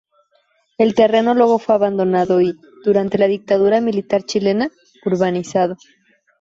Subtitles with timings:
[0.79, 4.71] El terreno luego fue abandonado y, durante la dictadura militar chilena,
[5.05, 5.77] urbanizado.